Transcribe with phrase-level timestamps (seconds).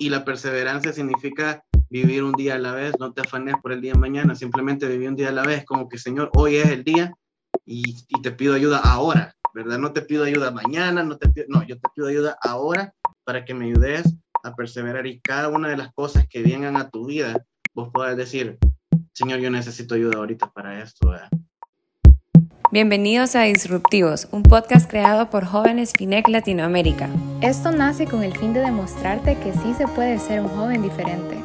[0.00, 3.82] y la perseverancia significa vivir un día a la vez, no te afanes por el
[3.82, 6.82] día mañana, simplemente vivir un día a la vez, como que Señor, hoy es el
[6.82, 7.14] día
[7.66, 9.78] y, y te pido ayuda ahora, ¿verdad?
[9.78, 12.94] No te pido ayuda mañana, no te pido, no, yo te pido ayuda ahora
[13.24, 16.88] para que me ayudes a perseverar y cada una de las cosas que vengan a
[16.88, 17.44] tu vida,
[17.74, 18.58] vos puedas decir,
[19.12, 21.10] Señor, yo necesito ayuda ahorita para esto.
[21.10, 21.28] ¿verdad?
[22.72, 27.08] Bienvenidos a Disruptivos, un podcast creado por jóvenes FINEC Latinoamérica.
[27.40, 31.36] Esto nace con el fin de demostrarte que sí se puede ser un joven diferente.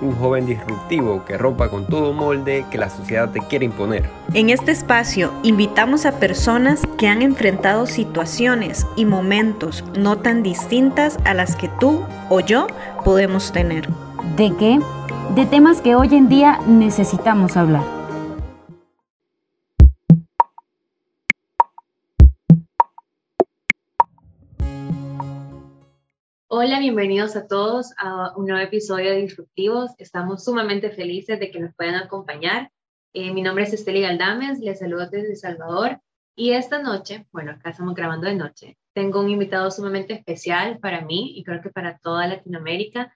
[0.00, 4.08] Un joven disruptivo que rompa con todo molde que la sociedad te quiere imponer.
[4.32, 11.18] En este espacio invitamos a personas que han enfrentado situaciones y momentos no tan distintas
[11.26, 12.66] a las que tú o yo
[13.04, 13.90] podemos tener.
[14.38, 14.80] ¿De qué?
[15.34, 18.03] De temas que hoy en día necesitamos hablar.
[26.56, 29.90] Hola, bienvenidos a todos a un nuevo episodio de Disruptivos.
[29.98, 32.70] Estamos sumamente felices de que nos puedan acompañar.
[33.12, 35.98] Eh, mi nombre es Esteli Galdames, les saludo desde El Salvador
[36.36, 41.00] y esta noche, bueno, acá estamos grabando de noche, tengo un invitado sumamente especial para
[41.00, 43.12] mí y creo que para toda Latinoamérica.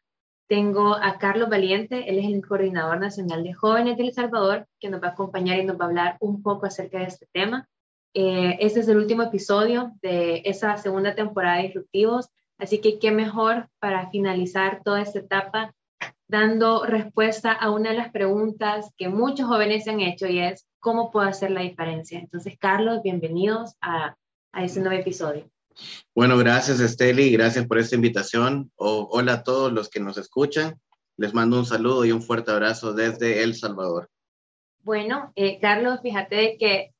[0.48, 4.90] Tengo a Carlos Valiente, él es el coordinador nacional de jóvenes de El Salvador, que
[4.90, 7.68] nos va a acompañar y nos va a hablar un poco acerca de este tema.
[8.14, 13.10] Eh, este es el último episodio de esa segunda temporada de Disruptivos Así que qué
[13.10, 15.74] mejor para finalizar toda esta etapa
[16.26, 20.66] dando respuesta a una de las preguntas que muchos jóvenes se han hecho y es,
[20.78, 22.18] ¿cómo puedo hacer la diferencia?
[22.18, 24.16] Entonces, Carlos, bienvenidos a,
[24.52, 25.48] a este nuevo episodio.
[26.14, 28.70] Bueno, gracias Esteli, gracias por esta invitación.
[28.76, 30.78] hola a todos los que nos escuchan.
[31.16, 34.08] Les mando un saludo y un fuerte abrazo desde El Salvador.
[34.82, 36.92] Bueno, eh, Carlos, fíjate que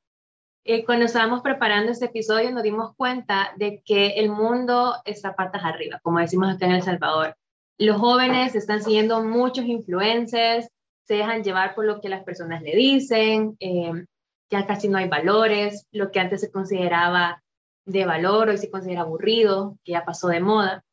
[0.63, 5.63] eh, cuando estábamos preparando este episodio nos dimos cuenta de que el mundo está patas
[5.63, 7.35] arriba, como decimos acá en El Salvador.
[7.77, 10.67] Los jóvenes están siguiendo muchos influencers,
[11.05, 14.05] se dejan llevar por lo que las personas le dicen, eh,
[14.51, 17.41] ya casi no hay valores, lo que antes se consideraba
[17.85, 20.83] de valor hoy se considera aburrido, que ya pasó de moda.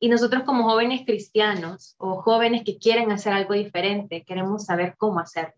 [0.00, 5.20] Y nosotros como jóvenes cristianos o jóvenes que quieren hacer algo diferente, queremos saber cómo
[5.20, 5.54] hacerlo.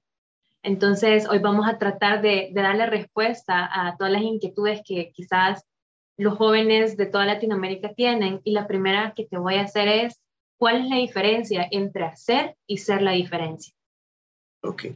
[0.68, 5.64] Entonces, hoy vamos a tratar de, darle respuesta a todas las inquietudes que quizás
[6.18, 8.42] los jóvenes de toda Latinoamérica tienen.
[8.44, 10.20] Y la primera que te voy a hacer es,
[10.58, 13.72] ¿cuál es la diferencia entre hacer y ser la diferencia?
[14.60, 14.88] Ok.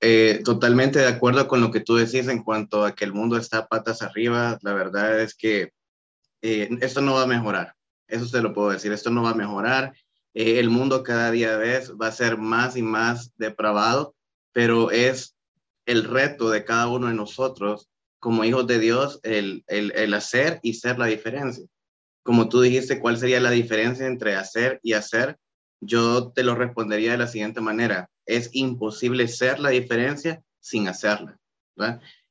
[0.00, 3.36] Eh, totalmente de acuerdo con lo que tú decís en cuanto a que el mundo
[3.36, 4.60] está patas arriba.
[4.62, 5.72] La verdad es que
[6.40, 7.74] eh, esto no va a mejorar.
[8.06, 8.92] Eso se lo puedo decir.
[8.92, 9.92] Esto no va a mejorar.
[10.34, 14.14] Eh, el mundo cada día vez va a ser más y más depravado
[14.54, 15.36] pero es
[15.84, 20.74] el reto de cada uno de nosotros como hijos de Dios el, el, hacer y
[20.74, 21.66] ser la diferencia.
[22.22, 25.38] Como tú dijiste, ¿cuál sería la diferencia entre hacer y hacer?
[25.80, 28.08] Yo te lo respondería de la siguiente manera.
[28.24, 31.38] Es imposible ser la diferencia sin hacerla.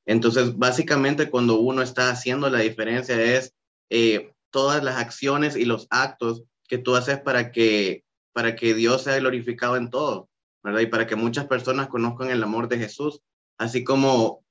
[0.07, 3.53] Entonces, básicamente cuando uno está haciendo la diferencia es
[3.91, 9.03] eh, todas las acciones y los actos que tú haces para que, para que Dios
[9.03, 10.29] sea glorificado en todo.
[10.63, 10.81] ¿Verdad?
[10.81, 13.21] Y para que muchas personas conozcan el amor de Jesús,
[13.57, 14.43] así como,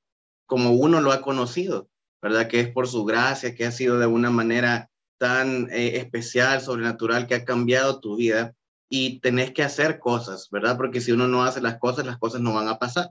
[0.46, 1.88] como uno lo ha conocido,
[2.20, 2.48] ¿verdad?
[2.48, 7.26] Que es por su gracia, que ha sido de una manera tan eh, especial, sobrenatural,
[7.26, 8.54] que ha cambiado tu vida
[8.88, 10.76] y tenés que hacer cosas, ¿verdad?
[10.76, 13.10] Porque si uno no hace las cosas, las cosas no van a pasar.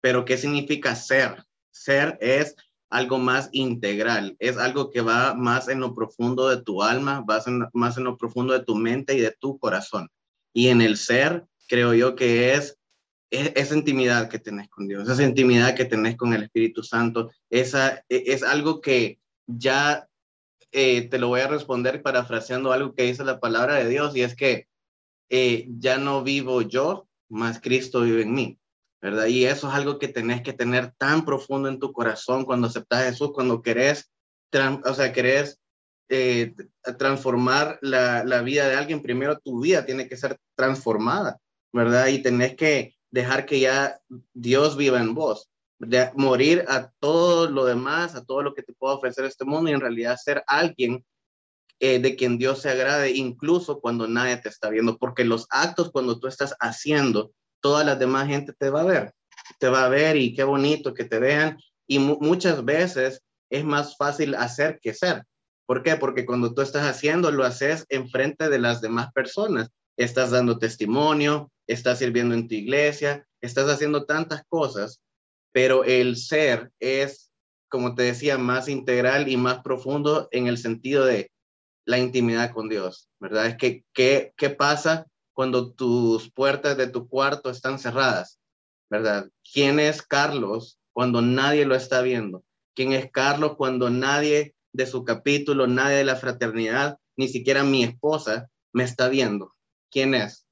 [0.00, 1.44] Pero ¿qué significa ser?
[1.70, 2.56] Ser es
[2.90, 7.40] algo más integral, es algo que va más en lo profundo de tu alma, va
[7.72, 10.08] más en lo profundo de tu mente y de tu corazón.
[10.52, 12.76] Y en el ser creo yo que es,
[13.30, 18.04] esa intimidad que tenés con Dios, esa intimidad que tenés con el Espíritu Santo, esa,
[18.08, 20.08] e, es algo que ya
[20.72, 24.22] eh, te lo voy a responder parafraseando algo que dice la palabra de Dios y
[24.22, 24.66] es que
[25.28, 28.58] eh, ya no vivo yo, más Cristo vive en mí,
[29.00, 29.26] ¿verdad?
[29.26, 33.02] Y eso es algo que tenés que tener tan profundo en tu corazón cuando aceptas
[33.02, 34.10] a Jesús, cuando querés,
[34.84, 35.60] o sea, querés
[36.08, 36.52] eh,
[36.98, 41.38] transformar la, la, vida de alguien, primero tu vida tiene que ser transformada.
[41.72, 42.08] ¿Verdad?
[42.08, 44.00] Y tenés que dejar que ya
[44.32, 48.72] Dios viva en vos, de morir a todo lo demás, a todo lo que te
[48.72, 51.04] pueda ofrecer este mundo y en realidad ser alguien
[51.78, 55.90] eh, de quien Dios se agrade, incluso cuando nadie te está viendo, porque los actos
[55.90, 59.14] cuando tú estás haciendo, toda la demás gente te va a ver,
[59.58, 61.58] te va a ver y qué bonito que te vean.
[61.86, 65.24] Y muchas veces es más fácil hacer que ser.
[65.66, 65.96] ¿Por qué?
[65.96, 69.70] Porque cuando tú estás haciendo, lo haces enfrente de las demás personas.
[70.00, 74.98] Estás dando testimonio, estás sirviendo en tu iglesia, estás haciendo tantas cosas,
[75.52, 77.30] pero el ser es,
[77.68, 81.30] como te decía, más integral y más profundo en el sentido de
[81.84, 83.44] la intimidad con Dios, ¿verdad?
[83.44, 88.38] Es que, ¿qué, qué pasa cuando tus puertas de tu cuarto están cerradas?
[88.88, 89.28] ¿Verdad?
[89.52, 92.42] ¿Quién es Carlos cuando nadie lo está viendo?
[92.74, 97.84] ¿Quién es Carlos cuando nadie de su capítulo, nadie de la fraternidad, ni siquiera mi
[97.84, 99.54] esposa me está viendo?
[99.90, 100.46] ¿Quién es?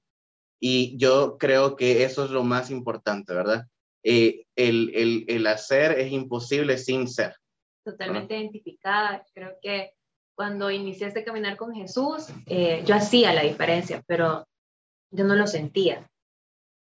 [0.60, 3.66] Y yo creo que eso es lo más importante, ¿verdad?
[4.02, 7.36] Eh, el, el, el, hacer es imposible sin ser.
[7.84, 9.24] Totalmente identificada.
[9.34, 9.92] Creo que
[10.34, 14.46] cuando inicié este caminar con Jesús, eh, yo hacía la diferencia, pero
[15.10, 16.08] yo no lo sentía.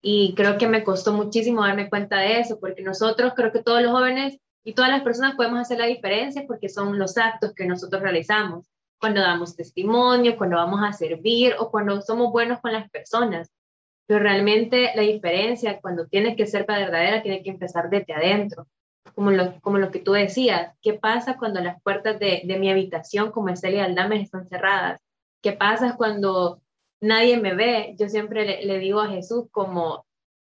[0.02, 3.82] Y creo que me costó muchísimo darme cuenta de eso, porque nosotros, creo que todos
[3.82, 7.66] los jóvenes y todas las personas podemos hacer la diferencia porque son los actos que
[7.66, 8.66] nosotros realizamos,
[8.98, 13.50] cuando damos testimonio, cuando vamos a servir o cuando somos buenos con las personas.
[14.06, 18.66] Pero realmente la diferencia cuando tienes que ser verdadera tiene que empezar desde adentro.
[19.14, 22.70] Como lo, como lo que tú decías, ¿qué pasa cuando las puertas de, de mi
[22.70, 25.00] habitación como Estelia Aldames están cerradas?
[25.42, 26.60] ¿Qué pasa cuando
[27.00, 27.94] nadie me ve?
[27.98, 30.04] Yo siempre le, le digo a Jesús como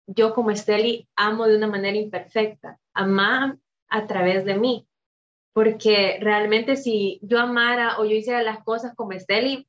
[0.09, 3.59] yo como Esteli amo de una manera imperfecta, ama
[3.89, 4.88] a través de mí,
[5.53, 9.67] porque realmente si yo amara o yo hiciera las cosas como Esteli,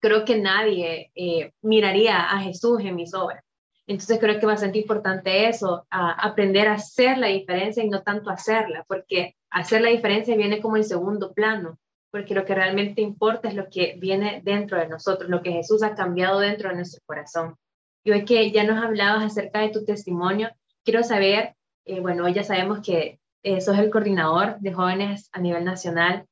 [0.00, 3.44] creo que nadie eh, miraría a Jesús en mis obras.
[3.86, 8.30] Entonces creo que a ser importante eso, aprender a hacer la diferencia y no tanto
[8.30, 11.78] hacerla, porque hacer la diferencia viene como en segundo plano,
[12.10, 15.82] porque lo que realmente importa es lo que viene dentro de nosotros, lo que Jesús
[15.82, 17.56] ha cambiado dentro de nuestro corazón.
[18.04, 20.50] Y hoy que ya nos hablabas acerca de tu testimonio,
[20.84, 25.64] quiero saber, eh, bueno, ya sabemos que eh, sos el coordinador de jóvenes a nivel
[25.64, 26.26] nacional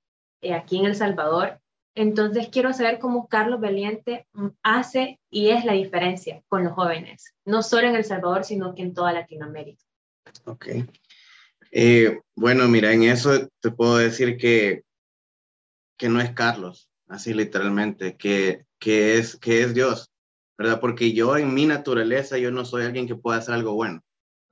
[0.55, 1.61] aquí en El Salvador,
[1.99, 4.25] entonces quiero saber cómo Carlos Valiente
[4.63, 8.83] hace y es la diferencia con los jóvenes, no solo en El Salvador, sino que
[8.83, 9.83] en toda Latinoamérica.
[10.45, 10.69] Ok.
[11.73, 14.85] Eh, bueno, mira, en eso te puedo decir que,
[15.97, 20.09] que no es Carlos, así literalmente, que, que, es, que es Dios,
[20.57, 20.79] ¿verdad?
[20.81, 24.03] Porque yo en mi naturaleza, yo no soy alguien que pueda hacer algo bueno,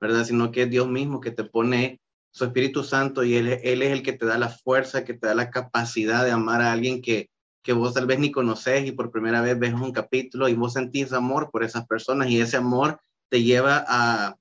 [0.01, 0.25] ¿verdad?
[0.25, 2.01] Sino que es Dios mismo que te pone
[2.37, 5.33] su Espíritu Santo y él, es el que te da la fuerza, que te da
[5.33, 7.31] la capacidad de amar a alguien que,
[7.63, 10.73] que vos tal vez ni conoces y por primera vez ves un capítulo y vos
[10.73, 12.99] sentís amor por esas personas y ese amor
[13.29, 14.37] te lleva a,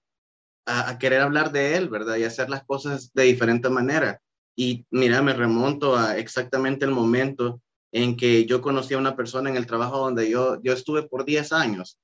[0.66, 2.16] a, querer hablar de él, ¿verdad?
[2.16, 4.20] Y hacer las cosas de diferente manera.
[4.54, 9.48] Y mira, me remonto a exactamente el momento en que yo conocí a una persona
[9.48, 11.98] en el trabajo donde yo, yo estuve por 10 años.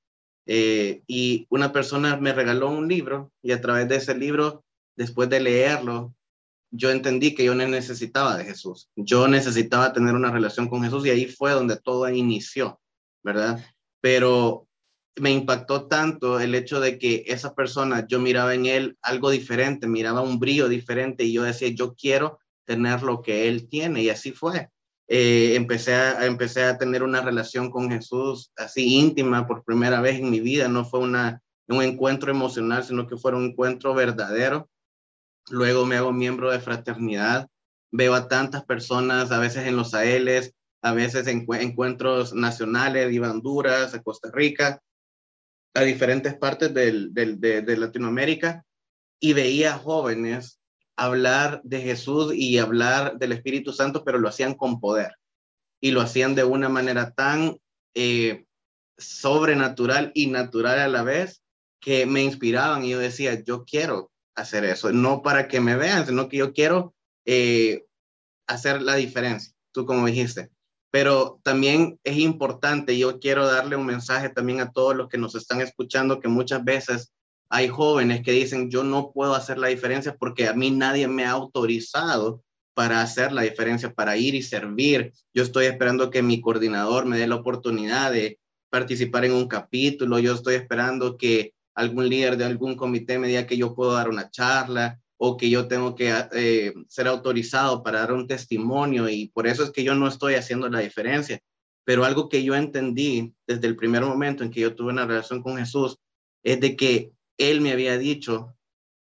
[0.47, 4.63] Eh, y una persona me regaló un libro y a través de ese libro,
[4.95, 6.13] después de leerlo,
[6.71, 8.89] yo entendí que yo necesitaba de Jesús.
[8.95, 12.81] Yo necesitaba tener una relación con Jesús y ahí fue donde todo inició,
[13.23, 13.63] ¿verdad?
[14.01, 14.67] Pero
[15.15, 19.87] me impactó tanto el hecho de que esa persona, yo miraba en él algo diferente,
[19.87, 24.09] miraba un brillo diferente y yo decía, yo quiero tener lo que él tiene y
[24.09, 24.69] así fue.
[25.07, 30.15] Eh, empecé, a, empecé a tener una relación con Jesús así íntima por primera vez
[30.15, 34.69] en mi vida, no fue una, un encuentro emocional, sino que fue un encuentro verdadero
[35.49, 37.47] luego me hago miembro de fraternidad,
[37.91, 43.27] veo a tantas personas, a veces en los AELs, a veces en encuentros nacionales, iba
[43.27, 44.81] a Honduras, a Costa Rica,
[45.73, 48.63] a diferentes partes del, de, Latinoamérica,
[49.19, 50.59] y veía jóvenes
[50.95, 55.15] hablar de Jesús y hablar del Espíritu Santo, pero lo hacían con poder.
[55.81, 57.57] Y lo hacían de una manera tan
[57.95, 58.45] eh,
[58.97, 61.41] sobrenatural y natural a la vez
[61.79, 66.05] que me inspiraban y yo decía, yo quiero hacer eso, no para que me vean,
[66.05, 66.93] sino que yo quiero
[67.25, 67.85] eh,
[68.47, 70.49] hacer la diferencia, tú como dijiste.
[70.91, 75.35] Pero también es importante, yo quiero darle un mensaje también a todos los que nos
[75.35, 77.11] están escuchando, que muchas veces
[77.49, 81.25] hay jóvenes que dicen, yo no puedo hacer la diferencia porque a mí nadie me
[81.25, 85.13] ha autorizado para hacer la diferencia, para ir y servir.
[85.33, 90.17] Yo estoy esperando que mi coordinador me dé la oportunidad de participar en un capítulo,
[90.17, 94.09] yo estoy esperando que algún líder de algún comité me diga que yo puedo dar
[94.09, 99.29] una charla o que yo tengo que eh, ser autorizado para dar un testimonio y
[99.29, 101.39] por eso es que yo no estoy haciendo la diferencia.
[101.85, 105.41] Pero algo que yo entendí desde el primer momento en que yo tuve una relación
[105.41, 105.97] con Jesús
[106.43, 108.55] es de que Él me había dicho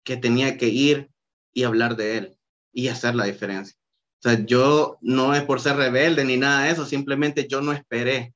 [0.03, 1.09] que tenía que ir
[1.53, 2.37] y hablar de Él
[2.73, 3.75] y hacer la diferencia.
[4.19, 7.71] O sea, yo no es por ser rebelde ni nada de eso, simplemente yo no
[7.71, 8.33] esperé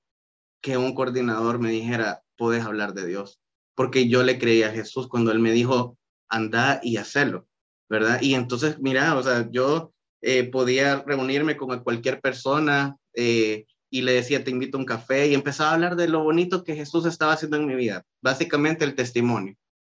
[0.62, 3.40] que un coordinador me dijera, puedes hablar de Dios
[3.76, 5.98] porque yo le creía a Jesús cuando él me dijo,
[6.30, 7.48] anda y hacerlo,
[7.90, 8.22] ¿verdad?
[8.22, 14.14] Y entonces, mira, o sea, yo eh, podía reunirme con cualquier persona eh, y le
[14.14, 17.06] decía, te invito a un café y empezaba a hablar de lo bonito que Jesús
[17.06, 19.56] estaba haciendo en mi vida, básicamente el testimonio.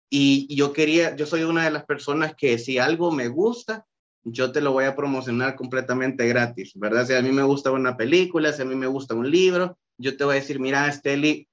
[0.10, 3.86] Y yo quería, yo soy una de las personas que si algo me gusta,
[4.24, 7.06] yo te lo voy a promocionar completamente gratis, ¿verdad?
[7.06, 10.18] Si a mí me gusta una película, si a mí me gusta un libro, yo
[10.18, 11.48] te voy a decir, mira, Steli,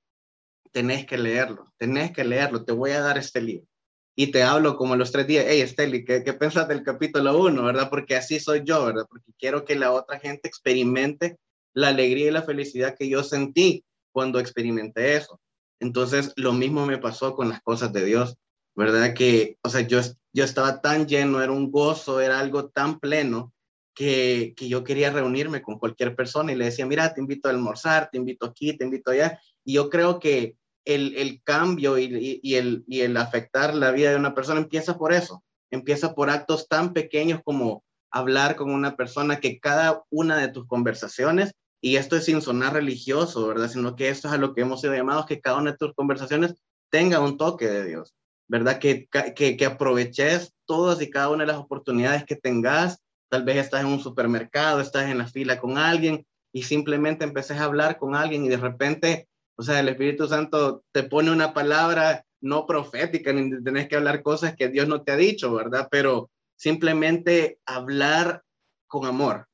[0.72, 3.66] tenés que leerlo, tenés que leerlo, te voy a dar este libro.
[4.14, 7.64] Y te hablo como los tres días, hey, Steli, ¿qué, qué pensás del capítulo uno,
[7.64, 7.88] verdad?
[7.88, 9.06] Porque así soy yo, ¿verdad?
[9.08, 11.38] Porque quiero que la otra gente experimente
[11.74, 15.40] la alegría y la felicidad que yo sentí cuando experimenté eso.
[15.80, 18.36] Entonces, lo mismo me pasó con las cosas de Dios,
[18.76, 19.14] ¿verdad?
[19.14, 20.00] Que, o sea, yo,
[20.32, 23.52] yo estaba tan lleno, era un gozo, era algo tan pleno
[23.94, 27.52] que, que yo quería reunirme con cualquier persona y le decía, mira, te invito a
[27.52, 29.40] almorzar, te invito aquí, te invito allá.
[29.64, 34.16] Y yo creo que el, el cambio y, el, y el afectar la vida de
[34.16, 39.40] una persona empieza por eso, empieza por actos tan pequeños como hablar con una persona
[39.40, 43.68] que cada una de tus conversaciones y esto es sin sonar religioso, ¿verdad?
[43.68, 45.94] Sino que esto es a lo que hemos sido llamados, que cada una de tus
[45.94, 46.54] conversaciones
[46.90, 48.14] tenga un toque de Dios,
[48.46, 48.78] ¿verdad?
[48.78, 52.98] Que, que, que aproveches todas y cada una de las oportunidades que tengas.
[53.28, 57.58] Tal vez estás en un supermercado, estás en la fila con alguien y simplemente empeces
[57.58, 61.54] a hablar con alguien y de repente, o sea, el Espíritu Santo te pone una
[61.54, 65.88] palabra no profética, ni tenés que hablar cosas que Dios no te ha dicho, ¿verdad?
[65.90, 68.42] Pero simplemente hablar
[68.88, 69.46] con amor,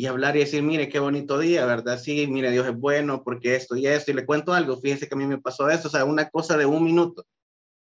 [0.00, 1.98] y hablar y decir, mire, qué bonito día, ¿verdad?
[1.98, 5.14] Sí, mire, Dios es bueno porque esto y esto, y le cuento algo, fíjese que
[5.14, 7.26] a mí me pasó eso, o sea, una cosa de un minuto.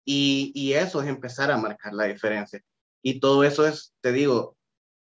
[0.05, 2.61] Y, y eso es empezar a marcar la diferencia.
[3.01, 4.57] Y todo eso es, te digo,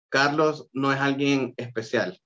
[0.10, 2.20] Carlos no es alguien especial.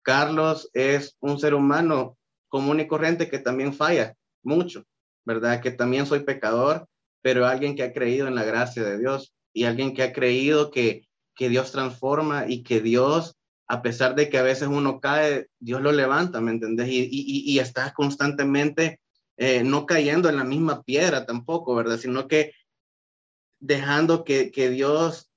[0.00, 2.16] Carlos es un ser humano
[2.50, 4.84] común y corriente que también falla mucho,
[5.24, 5.62] ¿verdad?
[5.62, 6.86] Que también soy pecador,
[7.22, 10.70] pero alguien que ha creído en la gracia de Dios y alguien que ha creído
[10.70, 13.36] que, que Dios transforma y que Dios
[13.70, 16.88] a pesar de que a veces uno cae, Dios lo levanta, ¿me entendés?
[16.88, 18.98] Y, y, y estás constantemente
[19.36, 21.96] eh, no cayendo en la misma piedra tampoco, ¿verdad?
[21.96, 22.52] Sino que
[23.60, 25.30] dejando que, que Dios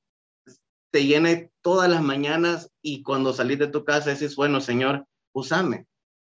[0.92, 5.86] te llene todas las mañanas y cuando salís de tu casa decís, bueno, Señor, usame.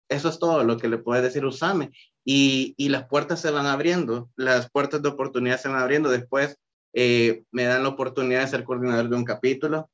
[0.10, 1.92] Eso es todo lo que le puedes decir, usame.
[2.26, 6.10] Y, y las puertas se van abriendo, las puertas de oportunidad se van abriendo.
[6.10, 6.58] Después
[6.94, 9.90] eh, me dan la oportunidad de ser coordinador de un capítulo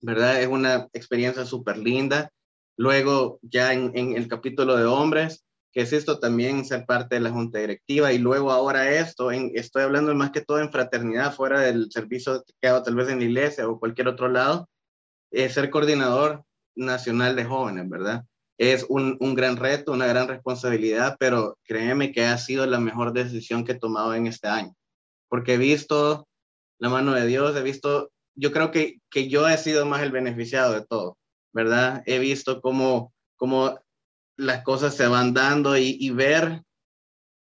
[0.00, 0.40] ¿verdad?
[0.40, 2.32] Es una experiencia súper linda.
[2.76, 7.30] Luego, ya en, el capítulo de hombres, que es esto también ser parte de la
[7.30, 11.60] junta directiva, y luego ahora esto, en, estoy hablando más que todo en fraternidad, fuera
[11.60, 14.68] del servicio que hago tal vez en la iglesia o cualquier otro lado,
[15.30, 16.44] es ser coordinador
[16.74, 18.24] nacional de jóvenes, ¿verdad?
[18.60, 23.12] Es un, un gran reto, una gran responsabilidad, pero créeme que ha sido la mejor
[23.14, 24.74] decisión que he tomado en este año,
[25.28, 26.28] porque he visto
[26.78, 30.12] la mano de Dios, he visto yo creo que, que yo he sido más el
[30.12, 31.18] beneficiado de todo,
[31.52, 32.02] ¿verdad?
[32.06, 33.78] He visto cómo, cómo
[34.36, 36.62] las cosas se van dando y, y ver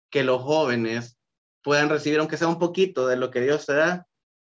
[0.10, 1.17] que los jóvenes
[1.62, 4.07] puedan recibir, aunque sea un poquito de lo que Dios te da,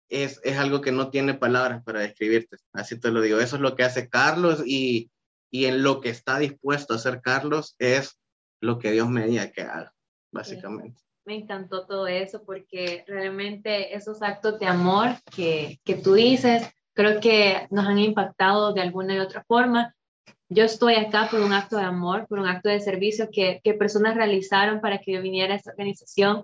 [0.09, 2.57] es, es, algo que no tiene palabras para describirte.
[2.73, 3.39] Así te lo digo.
[3.39, 5.11] Eso es lo que hace Carlos y,
[5.53, 8.19] y en lo que está dispuesto a hacer Carlos es
[8.61, 9.95] lo que Dios me diga que haga,
[10.33, 16.69] básicamente me encantó todo eso porque realmente esos actos de amor que, que tú dices,
[16.95, 19.95] creo que nos han impactado de alguna y otra forma.
[20.49, 23.75] Yo estoy acá por un acto de amor, por un acto de servicio que, que
[23.75, 26.43] personas realizaron para que yo viniera a esta organización.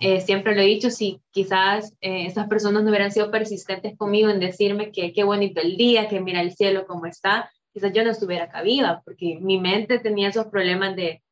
[0.00, 4.28] Eh, siempre lo he dicho, si quizás eh, esas personas no hubieran sido persistentes conmigo
[4.30, 8.02] en decirme que qué bonito el día, que mira el cielo como está, quizás yo
[8.04, 11.22] no estuviera viva, porque mi mente tenía esos problemas de,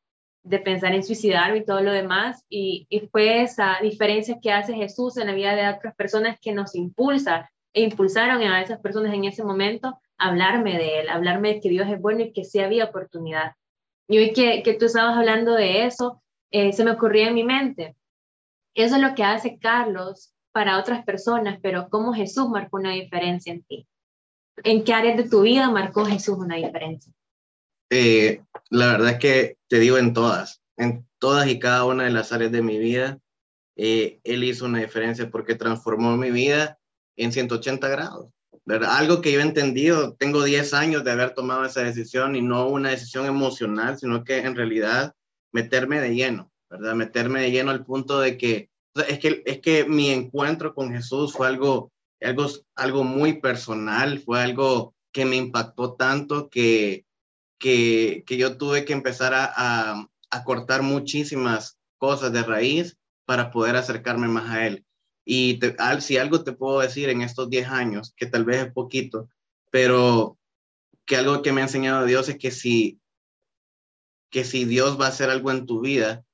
[0.43, 2.45] de pensar en suicidarme y todo lo demás.
[2.47, 6.51] Y, y, fue esa diferencia que hace Jesús en la vida de otras personas que
[6.51, 11.55] nos impulsa e impulsaron a esas personas en ese momento a hablarme de Él, hablarme
[11.55, 13.53] de que Dios es bueno y que sí había oportunidad.
[14.07, 16.21] Y hoy que, que tú estabas hablando de eso,
[16.51, 17.95] eh, se me ocurría en mi mente.
[18.75, 23.51] Eso es lo que hace Carlos para otras personas, pero cómo Jesús marcó una diferencia
[23.51, 23.87] en ti.
[24.63, 27.11] ¿En qué áreas de tu vida marcó Jesús una diferencia?
[27.89, 32.11] Eh, la verdad es que te digo en todas, en todas y cada una de
[32.11, 33.19] las áreas de mi vida,
[33.75, 36.79] eh, él hizo una diferencia porque transformó mi vida
[37.17, 38.35] en 180 grados.
[38.65, 38.97] ¿verdad?
[38.97, 42.67] Algo que yo he entendido, tengo 10 años de haber tomado esa decisión y no
[42.67, 45.13] una decisión emocional, sino que en realidad
[45.51, 46.95] meterme de lleno, ¿verdad?
[46.95, 48.69] Meterme de lleno al punto de que,
[49.07, 51.91] es que, es que mi encuentro con Jesús fue algo,
[52.25, 57.05] algo, algo muy personal, fue algo que me impactó tanto que,
[57.57, 63.77] que, que yo tuve que empezar a, a, cortar muchísimas cosas de raíz para poder
[63.77, 64.85] acercarme más a Él.
[65.25, 65.59] Y
[66.01, 69.29] si algo te puedo decir en estos 10 años, que tal vez es poquito,
[69.71, 70.37] pero
[71.05, 72.99] que algo que me ha enseñado Dios es que si,
[74.29, 76.25] que si Dios va a hacer algo en tu vida,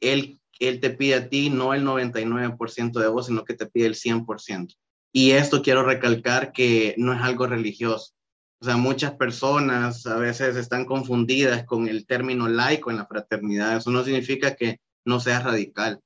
[0.00, 3.86] Él, él te pide a ti no el 99% de vos, sino que te pide
[3.86, 4.74] el 100%.
[5.12, 8.12] Y esto quiero recalcar que no es algo religioso.
[8.60, 13.76] O sea, muchas personas a veces están confundidas con el término laico en la fraternidad.
[13.76, 16.00] Eso no significa que no seas radical.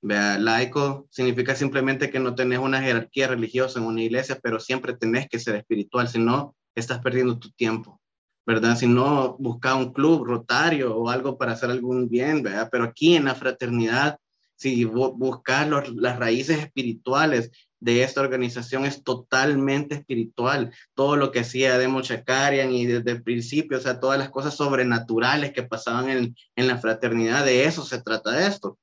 [0.00, 4.96] Vea, laico significa simplemente que no tenés una jerarquía religiosa en una iglesia, pero siempre
[4.96, 8.00] tenés que ser espiritual, si no, estás perdiendo tu tiempo,
[8.46, 8.76] ¿verdad?
[8.76, 12.68] Si no, busca un club rotario o algo para hacer algún bien, ¿verdad?
[12.70, 14.18] Pero aquí en la fraternidad,
[14.56, 20.72] si buscas las raíces espirituales de esta organización es totalmente espiritual.
[20.94, 24.54] Todo lo que hacía Demo Chakarian y desde el principio, o sea, todas las cosas
[24.56, 28.78] sobrenaturales que pasaban en, en la fraternidad, de eso se trata esto.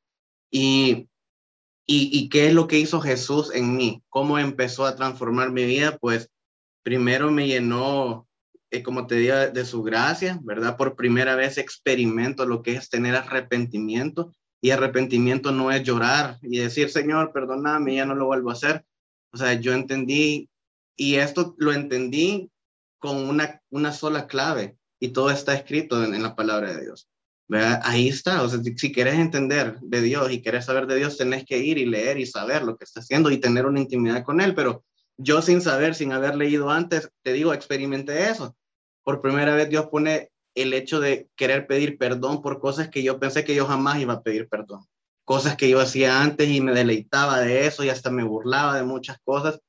[0.51, 1.09] Y,
[1.85, 4.01] y, y, qué es lo que hizo Jesús en mí?
[4.09, 5.97] ¿Cómo empezó a transformar mi vida?
[5.97, 6.29] Pues
[6.83, 8.27] primero me llenó,
[8.71, 10.77] eh, como te digo, de su gracia, ¿verdad?
[10.77, 14.31] Por primera vez experimento lo que es tener arrepentimiento
[14.65, 18.83] y arrepentimiento no es llorar y decir, Señor, perdóname, ya no lo vuelvo a hacer.
[19.31, 20.49] O sea, yo entendí
[20.95, 22.49] y esto lo entendí
[22.97, 27.07] con una, una sola clave y todo está escrito en, la palabra de Dios.
[27.47, 27.79] ¿verdad?
[27.83, 31.15] Ahí está, o sea, si, si, quieres entender de Dios y quieres saber de Dios,
[31.15, 34.23] tenés que ir y leer y saber lo que está haciendo y tener una intimidad
[34.23, 34.83] con Él, pero
[35.15, 38.57] yo sin saber, sin haber leído antes, te digo, experimenté eso.
[39.03, 43.19] Por primera vez Dios pone el hecho de querer pedir perdón por cosas que yo
[43.19, 44.85] pensé que yo jamás iba a pedir perdón.
[45.25, 48.83] Cosas que yo hacía antes y me deleitaba de eso y hasta me burlaba de
[48.83, 49.59] muchas cosas.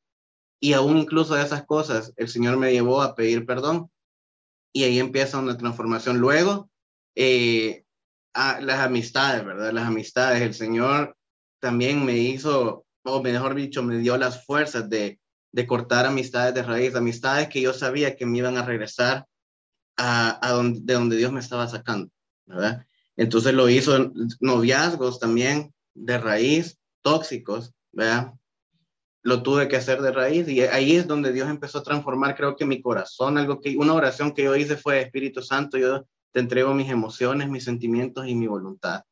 [0.60, 3.90] Y aún incluso de esas cosas, el Señor me llevó a pedir perdón.
[4.72, 6.18] Y ahí empieza una transformación.
[6.18, 6.70] Luego,
[7.14, 7.84] eh,
[8.34, 9.72] a las amistades, ¿verdad?
[9.72, 10.42] Las amistades.
[10.42, 11.16] El Señor
[11.60, 15.18] también me hizo, o mejor dicho, me dio las fuerzas de,
[15.52, 19.26] de cortar amistades de raíz, amistades que yo sabía que me iban a regresar
[19.96, 22.10] a, donde, de donde Dios me estaba sacando,
[22.46, 22.86] ¿verdad?
[23.16, 28.34] Entonces lo hizo noviazgos también de raíz, tóxicos, ¿verdad?
[29.22, 32.56] Lo tuve que hacer de raíz y ahí es donde Dios empezó a transformar, creo
[32.56, 36.40] que mi corazón, algo que, una oración que yo hice fue, Espíritu Santo, yo te
[36.40, 39.02] entrego mis emociones, mis sentimientos y mi voluntad.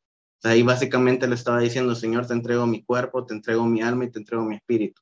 [0.43, 4.11] Ahí básicamente le estaba diciendo, Señor, te entrego mi cuerpo, te entrego mi alma y
[4.11, 5.01] te entrego mi espíritu.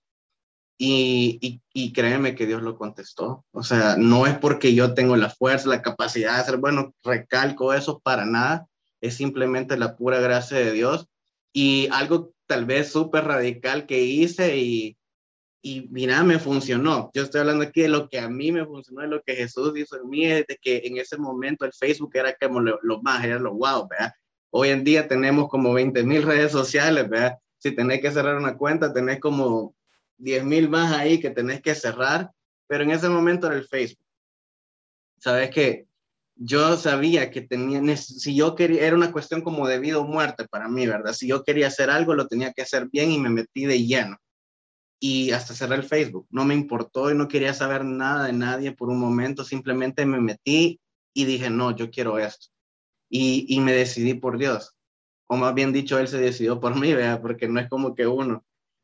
[0.77, 3.45] Y, y, créeme que Dios lo contestó.
[3.51, 7.73] O sea, no es porque yo tengo la fuerza, la capacidad de hacer, bueno, recalco
[7.73, 8.67] eso para nada,
[8.99, 11.07] es simplemente la pura gracia de Dios.
[11.53, 14.97] Y algo tal vez súper radical que hice y,
[15.61, 17.09] y mira, me funcionó.
[17.13, 19.71] Yo estoy hablando aquí de lo que a mí me funcionó, de lo que Jesús
[19.77, 23.23] hizo en mí, de que en ese momento el Facebook era como lo, lo más,
[23.23, 24.11] era lo wow, ¿verdad?
[24.51, 27.37] Hoy en día tenemos como 20 mil redes sociales, ¿verdad?
[27.59, 29.73] Si tenés que cerrar una cuenta, tenés como
[30.17, 32.31] 10 mil más ahí que tenés que cerrar,
[32.67, 34.03] pero en ese momento era el Facebook.
[35.17, 35.87] Sabes que
[36.35, 40.47] yo sabía que tenía, si yo quería, era una cuestión como de vida o muerte
[40.47, 41.13] para mí, ¿verdad?
[41.13, 44.17] Si yo quería hacer algo, lo tenía que hacer bien y me metí de lleno.
[44.99, 46.27] Y hasta cerré el Facebook.
[46.29, 50.19] No me importó y no quería saber nada de nadie por un momento, simplemente me
[50.19, 50.79] metí
[51.13, 52.47] y dije, no, yo quiero esto.
[53.09, 54.75] Y, y me decidí por Dios.
[55.27, 57.21] O más bien dicho, Él se decidió por mí, ¿verdad?
[57.21, 58.43] Porque no es como que uno.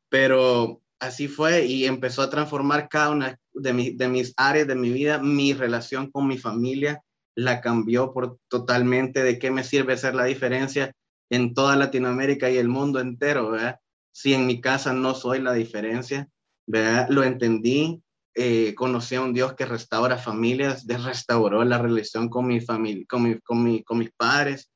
[0.09, 4.89] Pero así fue y empezó a transformar cada una de, de mis áreas de mi
[4.89, 7.01] vida, mi relación con mi familia
[7.35, 10.93] la cambió por totalmente de qué me sirve ser la diferencia
[11.29, 13.79] en toda Latinoamérica y el mundo entero, ¿verdad?
[14.11, 16.27] Si en mi casa no soy la diferencia,
[16.67, 17.07] ¿verdad?
[17.09, 18.01] Lo entendí,
[18.35, 23.23] eh, conocí a un Dios que restaura familias, restauró la relación con mi familia, con,
[23.23, 24.69] mi, con, mi, con mis padres,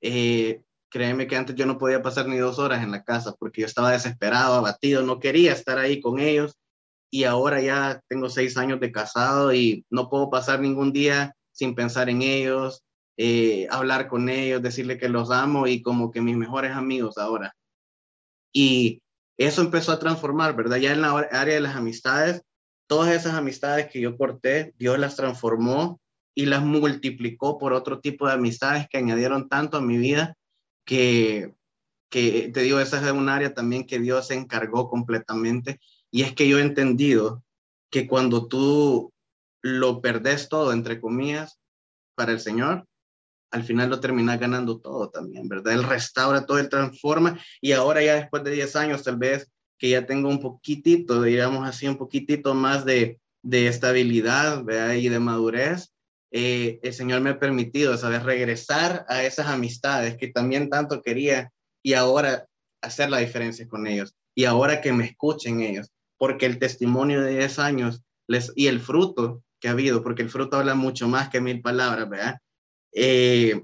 [0.00, 0.62] eh,
[0.94, 3.66] Créeme que antes yo no podía pasar ni dos horas en la casa porque yo
[3.66, 6.54] estaba desesperado, abatido, no quería estar ahí con ellos.
[7.10, 11.74] Y ahora ya tengo seis años de casado y no puedo pasar ningún día sin
[11.74, 12.84] pensar en ellos,
[13.16, 17.56] eh, hablar con ellos, decirle que los amo y como que mis mejores amigos ahora.
[18.52, 19.02] Y
[19.36, 20.76] eso empezó a transformar, ¿verdad?
[20.76, 22.42] Ya en la área de las amistades,
[22.86, 26.00] todas esas amistades que yo corté, Dios las transformó
[26.36, 30.36] y las multiplicó por otro tipo de amistades que añadieron tanto a mi vida
[30.84, 31.54] que,
[32.10, 35.80] que te digo, esa es un área también que Dios se encargó completamente.
[36.10, 37.42] Y es que yo he entendido
[37.90, 39.12] que cuando tú
[39.62, 41.58] lo perdés todo, entre comillas,
[42.14, 42.86] para el Señor,
[43.50, 45.74] al final lo terminas ganando todo también, ¿verdad?
[45.74, 49.90] Él restaura todo, él transforma y ahora ya después de 10 años tal vez que
[49.90, 54.94] ya tengo un poquitito, digamos así, un poquitito más de, de estabilidad ¿verdad?
[54.94, 55.93] y de madurez,
[56.36, 58.24] eh, el Señor me ha permitido, ¿sabes?
[58.24, 62.48] Regresar a esas amistades que también tanto quería y ahora
[62.82, 67.36] hacer la diferencia con ellos y ahora que me escuchen ellos, porque el testimonio de
[67.36, 71.28] 10 años les, y el fruto que ha habido, porque el fruto habla mucho más
[71.28, 72.38] que mil palabras, ¿verdad?
[72.92, 73.62] Eh,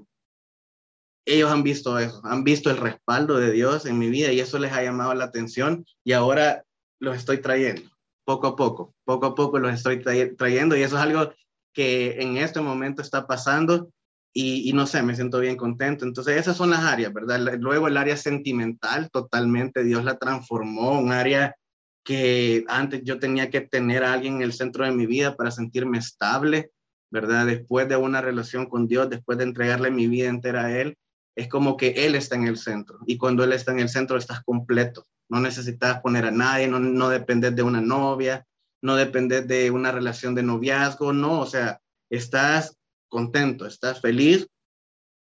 [1.25, 4.57] ellos han visto eso, han visto el respaldo de Dios en mi vida y eso
[4.59, 6.63] les ha llamado la atención y ahora
[7.01, 7.81] los estoy trayendo,
[8.23, 10.01] poco a poco, poco a poco los estoy
[10.37, 11.33] trayendo y eso es algo
[11.73, 13.89] que en este momento está pasando
[14.33, 16.05] y, no sé, me siento bien contento.
[16.05, 17.57] Entonces esas son las áreas, ¿verdad?
[17.59, 21.55] Luego el área sentimental, totalmente, Dios la transformó, un área
[22.03, 25.51] que antes yo tenía que tener a alguien en el centro de mi vida para
[25.51, 26.71] sentirme estable,
[27.11, 27.45] ¿verdad?
[27.45, 30.97] Después de una relación con Dios, después de entregarle mi vida entera a Él,
[31.35, 32.99] es como que Él está en el centro.
[33.05, 35.05] Y cuando Él está en el centro, estás completo.
[35.29, 38.45] No necesitas poner a nadie, no, no depender de una novia,
[38.81, 42.77] no depender de una relación de noviazgo, no, o sea, estás
[43.09, 44.47] contento, estás feliz.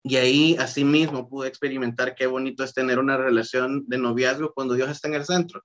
[0.04, 4.74] Y ahí, así mismo, pude experimentar qué bonito es tener una relación de noviazgo cuando
[4.74, 5.62] Dios está en el centro,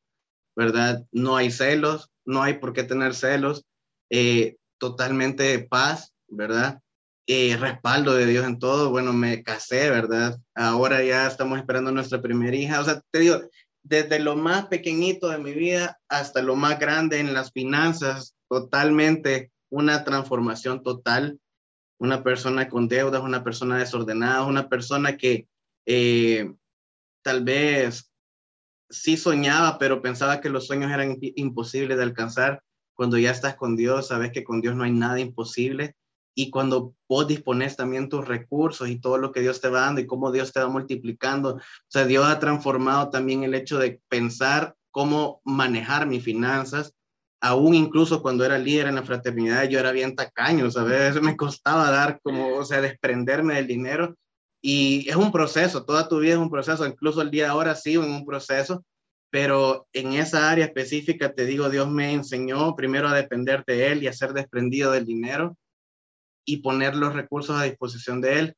[0.56, 1.04] ¿verdad?
[1.12, 3.63] No hay celos, no hay por qué tener celos,
[4.10, 6.80] eh, totalmente paz, ¿verdad?
[7.26, 8.89] Eh, respaldo de Dios en todo.
[8.89, 10.38] Bueno, me casé, ¿verdad?
[10.56, 12.82] Ahora ya estamos esperando nuestra primera hija.
[12.82, 13.39] O sea, te digo,
[13.84, 19.52] desde lo más pequeñito de mi vida hasta lo más grande en las finanzas, totalmente
[19.69, 21.39] una transformación total.
[22.00, 25.48] Una persona con deudas, una persona desordenada, una persona que
[25.86, 26.54] eh,
[27.22, 28.12] tal vez
[28.89, 32.62] sí soñaba, pero pensaba que los sueños eran imposibles de alcanzar.
[32.93, 35.96] Cuando ya estás con Dios, sabes que con Dios no hay nada imposible
[36.36, 40.02] y cuando vos dispones también tus recursos y todo lo que Dios te va dando
[40.02, 44.02] y cómo Dios te va multiplicando, o sea, Dios ha transformado también el hecho de
[44.10, 46.93] pensar cómo manejar mis finanzas,
[47.41, 51.15] aún incluso cuando era líder en la fraternidad, yo era bien tacaño, ¿sabes?
[51.22, 54.15] Me costaba dar como, o sea, desprenderme del dinero
[54.62, 57.76] y es un proceso, toda tu vida es un proceso, incluso el día de ahora
[57.76, 58.84] sigo en un proceso,
[59.30, 64.04] pero en esa área específica, te digo, Dios me enseñó primero a depender de Él
[64.04, 65.58] y a ser desprendido del dinero
[66.45, 68.56] y poner los recursos a disposición de Él.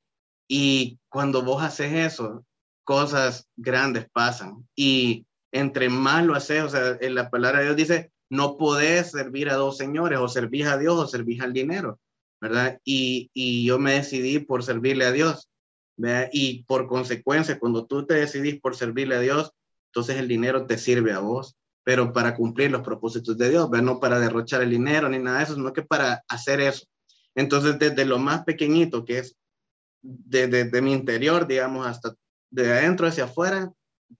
[0.48, 2.46] Y cuando vos haces eso,
[2.84, 4.68] cosas grandes pasan.
[4.76, 9.12] Y entre más lo haces, o sea, en la palabra de Dios dice, no podés
[9.12, 12.00] servir a dos señores, o servís a Dios o servís al dinero,
[12.42, 12.80] ¿verdad?
[12.84, 15.50] Y, y yo me decidí por servirle a Dios,
[15.98, 16.30] ¿verdad?
[16.32, 19.52] Y por consecuencia, cuando tú te decidís por servirle a Dios,
[19.88, 23.86] entonces el dinero te sirve a vos, pero para cumplir los propósitos de Dios, ¿verdad?
[23.86, 26.86] No para derrochar el dinero ni nada de eso, sino que para hacer eso.
[27.36, 29.38] Entonces, desde lo más pequeñito, que es
[30.02, 32.16] de, mi interior, digamos, hasta
[32.50, 33.72] de adentro hacia afuera,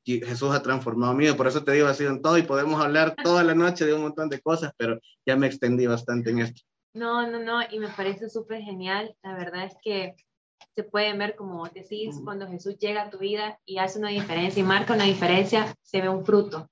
[0.04, 1.38] Jesús ha transformado mi vida.
[1.38, 3.94] Por eso te digo, ha sido en todo y podemos hablar toda la noche de
[3.94, 6.62] un montón de cosas, pero ya me extendí bastante en esto.
[6.94, 9.16] No, no, no, y me parece súper genial.
[9.22, 10.16] La verdad es que
[10.76, 14.60] se puede ver, como decís, cuando Jesús llega a tu vida y hace una diferencia
[14.60, 16.70] y marca una diferencia, se ve un fruto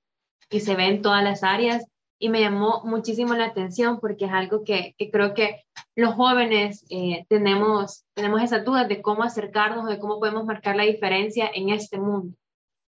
[0.50, 1.84] y se ve en todas las áreas
[2.24, 5.62] y me llamó muchísimo la atención porque es algo que, que creo que
[5.94, 10.84] los jóvenes eh, tenemos, tenemos esa duda de cómo acercarnos, de cómo podemos marcar la
[10.84, 12.34] diferencia en este mundo.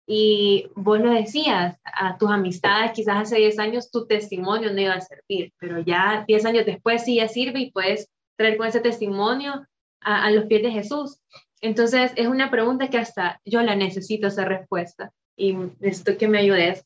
[0.05, 4.95] Y vos lo decías, a tus amistades, quizás hace 10 años tu testimonio no iba
[4.95, 8.81] a servir, pero ya 10 años después sí ya sirve y puedes traer con ese
[8.81, 9.65] testimonio
[10.01, 11.21] a, a los pies de Jesús.
[11.61, 16.39] Entonces, es una pregunta que hasta yo la necesito esa respuesta y necesito que me
[16.39, 16.85] ayudes.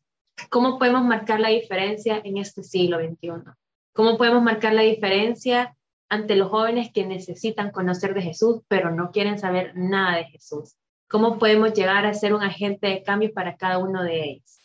[0.49, 3.51] ¿Cómo podemos marcar la diferencia en este siglo XXI?
[3.93, 5.75] ¿Cómo podemos marcar la diferencia
[6.09, 10.75] ante los jóvenes que necesitan conocer de Jesús, pero no quieren saber nada de Jesús?
[11.07, 14.61] ¿Cómo podemos llegar a ser un agente de cambio para cada uno de ellos?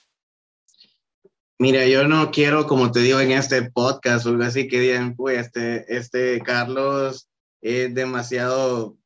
[1.59, 5.15] Mira, yo no quiero, como te digo en este podcast o algo así, que digan,
[5.15, 7.29] pues, este, este Carlos
[7.61, 8.97] es demasiado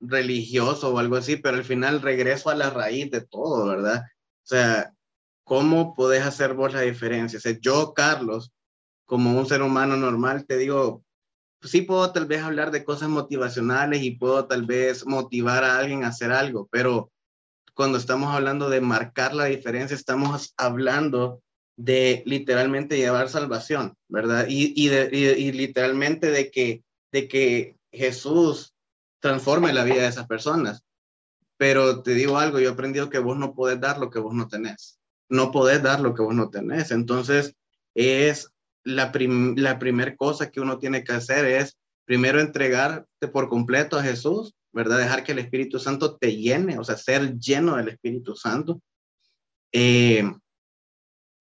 [0.00, 4.02] religioso o algo así, pero al final regreso a la raíz de todo, ¿verdad?
[4.02, 4.92] O sea,
[5.48, 7.38] ¿cómo podés hacer vos la diferencia?
[7.38, 8.52] O sea, yo, Carlos,
[9.06, 11.02] como un ser humano normal, te digo,
[11.58, 15.78] pues sí puedo tal vez hablar de cosas motivacionales y puedo tal vez motivar a
[15.78, 17.10] alguien a hacer algo, pero
[17.74, 21.42] cuando estamos hablando de marcar la diferencia, estamos hablando
[21.76, 24.46] de literalmente llevar salvación, ¿verdad?
[24.48, 26.82] Y, y, de, y, literalmente de que,
[27.12, 28.74] de que Jesús
[29.20, 30.82] transforme la vida de esas personas.
[31.56, 34.34] Pero te digo algo, yo he aprendido que vos no podés dar lo que vos
[34.34, 34.97] no tenés
[35.28, 36.90] no podés dar lo que vos no tenés.
[36.90, 37.54] Entonces,
[37.94, 38.50] es
[38.84, 39.12] la,
[39.56, 44.54] la primera cosa que uno tiene que hacer es primero entregarte por completo a Jesús,
[44.72, 44.98] ¿verdad?
[44.98, 48.80] Dejar que el Espíritu Santo te llene, o sea, ser lleno del Espíritu Santo.
[49.72, 50.24] Eh,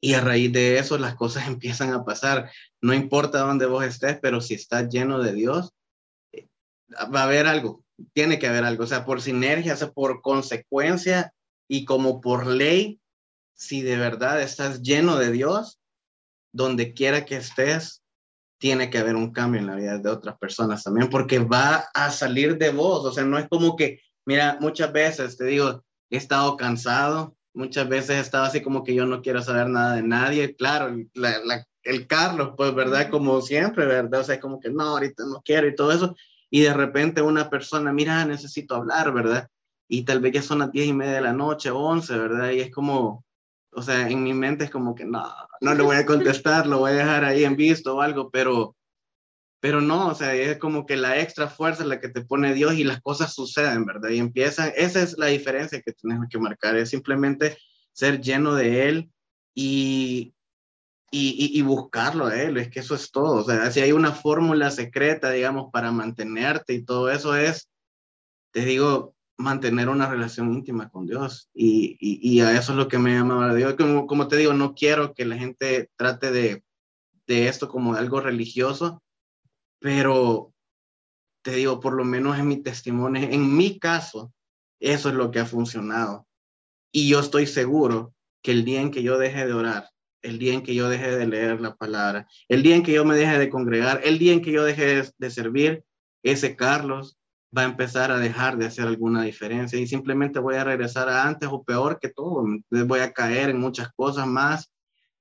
[0.01, 2.51] y a raíz de eso las cosas empiezan a pasar.
[2.81, 5.71] No importa dónde vos estés, pero si estás lleno de Dios,
[6.33, 6.47] eh,
[7.13, 10.21] va a haber algo, tiene que haber algo, o sea, por sinergia, o sea, por
[10.21, 11.33] consecuencia
[11.67, 12.99] y como por ley,
[13.57, 15.79] si de verdad estás lleno de Dios,
[16.53, 18.03] donde quiera que estés,
[18.59, 22.09] tiene que haber un cambio en la vida de otras personas también, porque va a
[22.11, 23.05] salir de vos.
[23.05, 27.89] O sea, no es como que, mira, muchas veces te digo, he estado cansado, muchas
[27.89, 30.55] veces estaba así como que yo no quiero saber nada de nadie.
[30.55, 30.95] Claro,
[31.83, 33.09] el Carlos, pues, ¿verdad?
[33.09, 34.21] Como siempre, ¿verdad?
[34.21, 36.15] O sea, como que no, ahorita no quiero y todo eso.
[36.49, 39.49] Y de repente una persona, mira, necesito hablar, ¿verdad?
[39.87, 42.51] Y tal vez ya son las diez y media de la noche, once, ¿verdad?
[42.51, 43.25] Y es como,
[43.71, 45.23] o sea, en mi mente es como que no,
[45.61, 48.75] no le voy a contestar, lo voy a dejar ahí en visto o algo, pero
[49.59, 52.75] pero no, o sea, es como que la extra fuerza la que te pone Dios
[52.75, 54.09] y las cosas suceden, ¿verdad?
[54.09, 57.57] Y empiezan, esa es la diferencia que tenemos que marcar, es simplemente
[57.91, 59.11] ser lleno de Él
[59.55, 60.35] y,
[61.11, 64.11] y, y, buscarlo a Él, es que eso es todo, o sea, si hay una
[64.11, 67.69] fórmula secreta, digamos, para mantenerte y todo eso es,
[68.51, 72.97] te digo, mantener una relación íntima con Dios y, y a eso es lo que
[72.97, 76.63] me llama Dios, como, como te digo, no quiero que la gente trate de,
[77.27, 79.03] de esto como algo religioso,
[79.79, 80.53] pero
[81.43, 84.33] te digo, por lo menos en mi testimonio, en mi caso,
[84.79, 86.27] eso es lo que ha funcionado.
[86.91, 89.89] Y yo estoy seguro que el día en que yo deje de orar,
[90.21, 93.05] el día en que yo deje de leer la palabra, el día en que yo
[93.05, 95.83] me deje de congregar, el día en que yo deje de, servir,
[96.23, 97.16] ese Carlos
[97.55, 101.27] va a empezar a dejar de hacer alguna diferencia y simplemente voy a regresar a
[101.27, 102.45] antes o peor que todo.
[102.69, 104.71] Voy a caer en muchas cosas más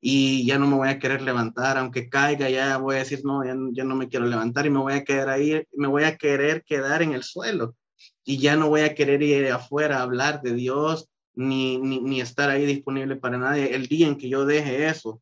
[0.01, 3.43] y ya no me voy a querer levantar, aunque caiga, ya voy a decir, no,
[3.45, 6.65] ya, no me quiero levantar y me voy a quedar ahí, me voy a querer
[6.65, 7.77] quedar en el suelo
[8.25, 12.51] y ya no voy a querer ir afuera a hablar de Dios ni, ni, estar
[12.51, 13.75] ahí disponible para nadie.
[13.75, 15.21] El día en que yo deje eso,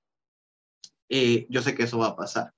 [1.08, 2.52] eh, yo sé que eso va a pasar.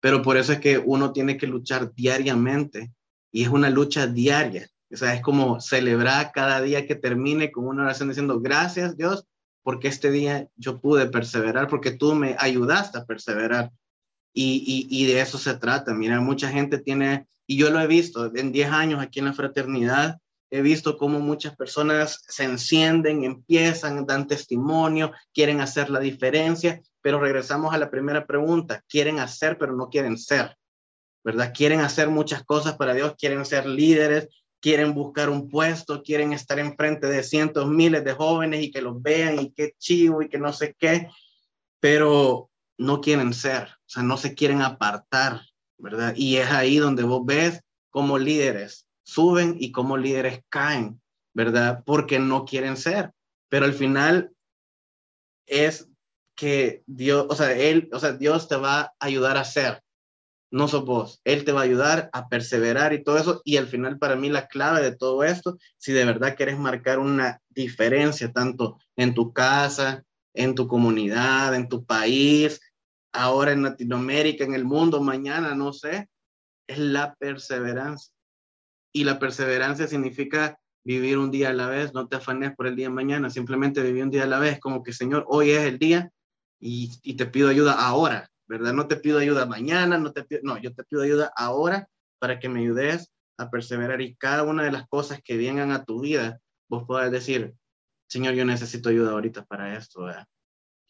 [0.00, 2.92] Pero por eso es que uno tiene que luchar diariamente
[3.32, 4.68] y es una lucha diaria.
[4.92, 9.26] O sea, es como celebrar cada día que termine con una oración diciendo, gracias Dios
[9.62, 13.70] porque este día yo pude perseverar, porque tú me ayudaste a perseverar.
[14.34, 15.92] Y, y, de eso se trata.
[15.92, 19.34] Mira, mucha gente tiene, y yo lo he visto en 10 años aquí en la
[19.34, 20.18] fraternidad,
[20.50, 27.20] he visto cómo muchas personas se encienden, empiezan, dan testimonio, quieren hacer la diferencia, pero
[27.20, 30.56] regresamos a la primera pregunta, quieren hacer, pero no quieren ser,
[31.24, 31.52] ¿verdad?
[31.54, 34.28] Quieren hacer muchas cosas para Dios, quieren ser líderes,
[34.60, 39.02] quieren buscar un puesto, quieren estar enfrente de cientos, miles de jóvenes y que los
[39.02, 41.08] vean y qué chivo y que no sé qué,
[41.80, 45.42] pero no quieren ser, o sea, no se quieren apartar,
[45.78, 46.14] ¿verdad?
[46.16, 51.00] Y es ahí donde vos ves cómo líderes suben y cómo líderes caen,
[51.34, 51.82] ¿verdad?
[51.84, 53.12] Porque no quieren ser,
[53.48, 54.32] pero al final
[55.46, 55.88] es
[56.36, 59.82] que Dios, o sea, él, o sea, Dios te va a ayudar a ser,
[60.52, 61.20] no sos vos.
[61.24, 63.40] Él te va a ayudar a perseverar y todo eso.
[63.44, 66.98] Y al final, para mí, la clave de todo esto, si de verdad quieres marcar
[66.98, 72.60] una diferencia, tanto en tu casa, en tu comunidad, en tu país,
[73.12, 76.08] ahora en Latinoamérica, en el mundo, mañana, no sé,
[76.66, 78.12] es la perseverancia.
[78.92, 82.76] Y la perseverancia significa vivir un día a la vez, no te afanes por el
[82.76, 85.62] día de mañana, simplemente vivir un día a la vez, como que Señor, hoy es
[85.62, 86.10] el día
[86.60, 88.74] y, y te pido ayuda ahora, ¿verdad?
[88.74, 91.88] No te pido ayuda mañana, no te pido, no, yo te pido ayuda ahora
[92.18, 95.84] para que me ayudes a perseverar y cada una de las cosas que vengan a
[95.84, 96.38] tu vida,
[96.68, 97.54] vos puedas decir,
[98.10, 100.26] Señor, yo necesito ayuda ahorita para esto, ¿verdad?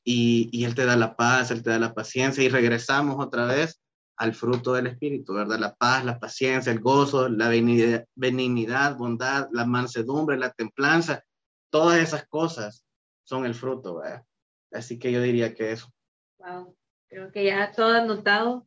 [0.04, 3.46] Y, y Él te da la paz, Él te da la paciencia y regresamos otra
[3.46, 3.80] vez
[4.16, 5.60] al fruto del Espíritu, ¿verdad?
[5.60, 11.22] La paz, la paciencia, el gozo, la benignidad, bondad, la mansedumbre, la templanza,
[11.70, 12.84] todas esas cosas
[13.22, 14.24] son el fruto, ¿verdad?
[14.72, 15.92] Así que yo diría que eso.
[16.38, 16.76] Wow.
[17.12, 18.66] Creo que ya todo anotado,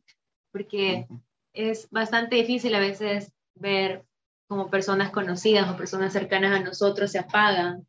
[0.52, 1.08] porque
[1.52, 4.04] es bastante difícil a veces ver
[4.46, 7.88] como personas conocidas o personas cercanas a nosotros se apagan,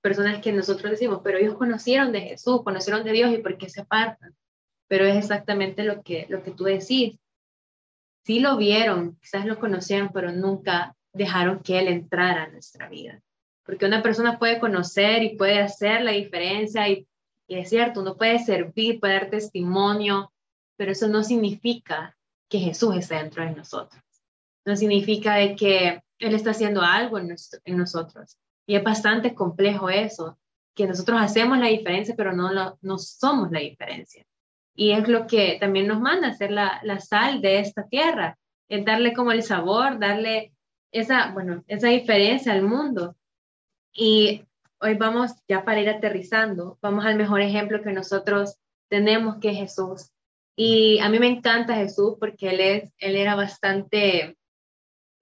[0.00, 3.68] personas que nosotros decimos, pero ellos conocieron de Jesús, conocieron de Dios y por qué
[3.68, 4.34] se apartan.
[4.88, 7.18] Pero es exactamente lo que, lo que tú decís.
[8.24, 13.20] Sí lo vieron, quizás lo conocieron, pero nunca dejaron que Él entrara a nuestra vida.
[13.62, 17.06] Porque una persona puede conocer y puede hacer la diferencia y
[17.52, 20.32] y es cierto, uno puede servir, puede dar testimonio,
[20.78, 22.16] pero eso no significa
[22.48, 24.02] que Jesús esté dentro de nosotros.
[24.64, 27.28] No significa de que Él está haciendo algo en,
[27.76, 28.38] nosotros.
[28.66, 30.38] Y es bastante complejo eso,
[30.74, 34.24] que nosotros hacemos la diferencia, pero no, no somos la diferencia.
[34.74, 38.38] Y es lo que también nos manda hacer la, la sal de esta tierra,
[38.70, 40.54] es darle como el sabor, darle
[40.90, 43.14] esa, bueno, esa diferencia al mundo.
[43.92, 44.46] Y
[44.82, 49.56] hoy vamos ya para ir aterrizando, vamos al mejor ejemplo que nosotros tenemos, que es
[49.56, 50.10] Jesús.
[50.56, 54.36] Y a mí me encanta Jesús porque él, es, él era bastante,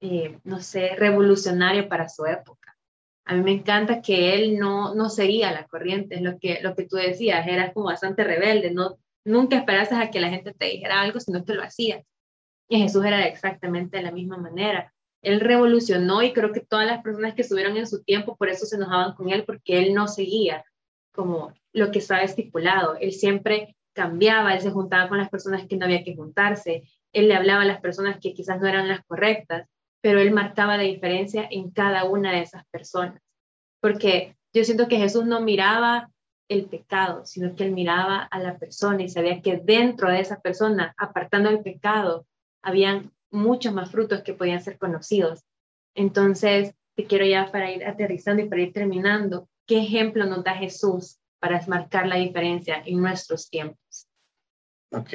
[0.01, 2.77] eh, no sé, revolucionario para su época.
[3.27, 6.87] A mí me encanta que él no, no seguía la corriente, lo que, lo que
[6.87, 11.03] tú decías, era como bastante rebelde, no, nunca esperabas a que la gente te dijera
[11.03, 12.05] algo, sino que lo hacías.
[12.69, 17.03] Y Jesús era exactamente de la misma manera él revolucionó y creo que todas las
[17.03, 20.09] personas que estuvieron en su tiempo por eso se enojaban con él porque él no
[20.09, 20.65] seguía
[21.13, 22.97] como lo que estaba estipulado.
[23.01, 27.29] Él siempre cambiaba, él se juntaba con las personas que no había que juntarse, él
[27.29, 29.69] le hablaba a las personas que quizás no eran las correctas,
[30.01, 33.21] pero él marcaba la diferencia en cada una de esas personas.
[33.81, 36.11] Porque yo siento que Jesús no miraba
[36.49, 40.41] el pecado, sino que él miraba a la persona y sabía que dentro de esa
[40.41, 42.27] persona, apartando el pecado,
[42.63, 45.45] habían muchos más frutos que podían ser conocidos.
[45.95, 50.55] Entonces, te quiero ya para ir aterrizando y para ir terminando, ¿qué ejemplo nos da
[50.55, 54.09] Jesús para marcar la diferencia en nuestros tiempos?
[54.93, 55.11] Ok,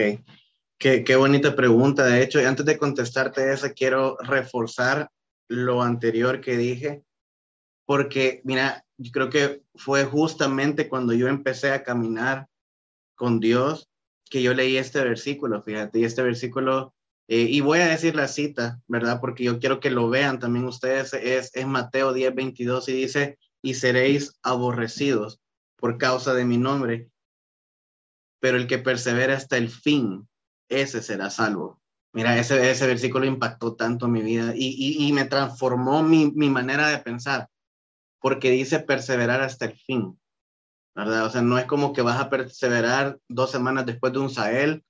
[0.77, 2.05] qué, qué bonita pregunta.
[2.05, 5.09] De hecho, antes de contestarte esa, quiero reforzar
[5.47, 7.03] lo anterior que dije,
[7.85, 12.47] porque mira, yo creo que fue justamente cuando yo empecé a caminar
[13.15, 13.89] con Dios
[14.29, 16.94] que yo leí este versículo, fíjate, y este versículo,
[17.27, 19.19] eh, y voy a decir la cita, ¿verdad?
[19.19, 23.39] Porque yo quiero que lo vean también ustedes, es, es Mateo 10, 22 y dice,
[23.61, 25.41] y seréis aborrecidos
[25.75, 27.09] por causa de mi nombre,
[28.39, 30.27] pero el que persevera hasta el fin,
[30.69, 31.81] ese será salvo.
[32.13, 36.87] Mira, ese, ese versículo impactó tanto mi vida y, y, me transformó mi, mi manera
[36.87, 37.49] de pensar
[38.25, 40.19] porque dice perseverar hasta el fin,
[40.95, 41.25] ¿verdad?
[41.25, 44.83] O sea, no es como que vas a perseverar dos semanas después de un Sahel,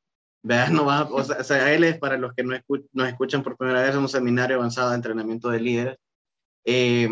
[0.45, 0.69] ¿verdad?
[0.69, 2.55] No vas a, o sea, es para los que no,
[2.93, 5.97] nos escuchan por primera vez, un seminario avanzado de entrenamiento de líderes.
[6.63, 7.09] Eh,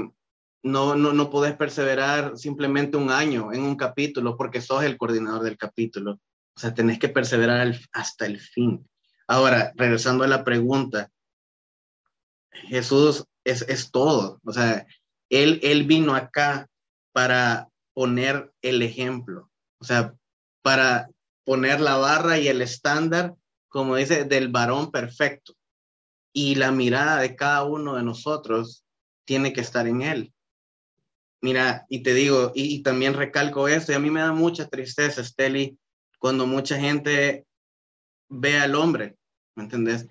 [0.62, 5.42] no, no, no puedes perseverar simplemente un año en un capítulo porque sos el coordinador
[5.42, 6.20] del capítulo.
[6.56, 8.88] O sea, tenés que perseverar hasta el fin.
[9.28, 11.10] Ahora, regresando a la pregunta,
[12.52, 14.40] Jesús es, es todo.
[14.46, 14.86] O sea,
[15.30, 16.68] él, vino acá
[17.14, 20.14] para poner el ejemplo, o sea,
[20.62, 21.10] para
[21.44, 23.36] poner la barra y el estándar,
[23.70, 25.54] como dice, del varón perfecto.
[26.34, 28.84] Y la mirada de cada uno de nosotros
[29.26, 30.34] tiene que estar en él.
[31.42, 35.24] Mira, y te digo, y, también recalco esto, y a mí me da mucha tristeza,
[35.24, 35.78] Steli,
[36.18, 37.46] cuando mucha gente
[38.30, 39.18] ve al hombre,
[39.56, 40.08] ¿me entendés?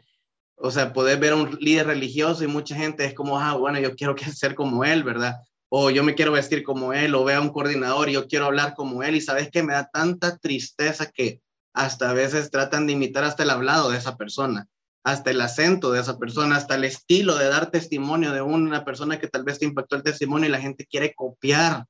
[0.64, 3.81] o sea, poder ver a un líder religioso y mucha gente es como, ah, bueno,
[3.81, 5.40] yo quiero ser como él, ¿verdad?
[5.74, 8.44] O yo me quiero vestir como él, o veo a un coordinador y yo quiero
[8.44, 9.14] hablar como él.
[9.14, 11.40] Y sabes que me da tanta tristeza que
[11.72, 14.68] hasta a veces tratan de imitar hasta el hablado de esa persona,
[15.02, 19.18] hasta el acento de esa persona, hasta el estilo de dar testimonio de una persona
[19.18, 21.87] que tal vez te impactó el testimonio y la gente quiere copiar,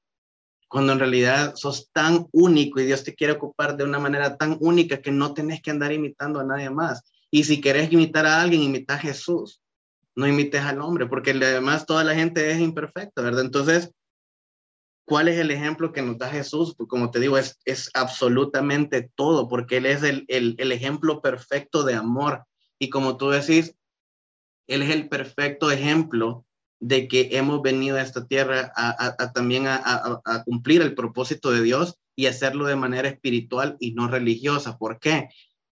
[0.69, 4.59] cuando en realidad sos tan único y Dios te quiere ocupar de una manera tan
[4.61, 7.03] única que no tenés que andar imitando a nadie más.
[7.33, 9.62] Y si querés imitar a alguien, imita a Jesús.
[10.15, 13.45] No imites al hombre, porque además toda la gente es imperfecta, ¿verdad?
[13.45, 13.93] Entonces,
[15.07, 16.75] ¿cuál es el ejemplo que nos da Jesús?
[16.77, 21.23] Pues como te digo, es, es absolutamente todo, porque Él es el, el, el ejemplo
[21.23, 22.45] perfecto de amor.
[22.79, 23.75] Y como tú decís,
[24.67, 26.45] Él es el perfecto ejemplo
[26.83, 29.81] de que hemos venido a esta tierra a, a, también a,
[30.25, 34.77] a, cumplir el propósito de Dios y hacerlo de manera espiritual y no religiosa.
[34.77, 35.29] ¿Por qué?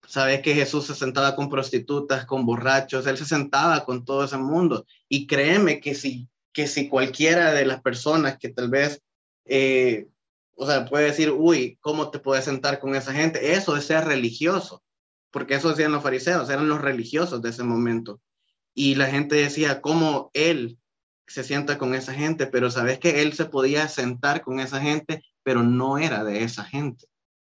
[0.06, 4.38] Sabes que Jesús se sentaba con prostitutas, con borrachos, él se sentaba con todo ese
[4.38, 4.86] mundo.
[5.08, 9.02] Y créeme que si, que si cualquiera de las personas que tal vez,
[9.46, 10.08] eh,
[10.56, 13.54] o sea, puede decir, uy, ¿cómo te puedes sentar con esa gente?
[13.54, 14.84] Eso es ser religioso,
[15.32, 18.20] porque eso decían los fariseos, eran los religiosos de ese momento.
[18.76, 20.80] Y la gente decía, ¿cómo él
[21.28, 22.48] se sienta con esa gente?
[22.48, 26.64] Pero sabes que él se podía sentar con esa gente, pero no era de esa
[26.64, 27.08] gente.